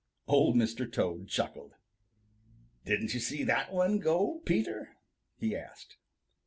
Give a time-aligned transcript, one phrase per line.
[0.27, 0.91] Old Mr.
[0.91, 1.75] Toad chuckled.
[2.85, 4.95] "Didn't you see that one go, Peter?"
[5.37, 5.97] he asked.